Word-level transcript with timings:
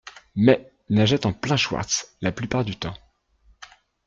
mais 0.33 0.73
nageait 0.89 1.27
en 1.27 1.31
plein 1.31 1.57
schwartz 1.57 2.17
la 2.21 2.31
plupart 2.31 2.65
du 2.65 2.75
temps. 2.75 2.97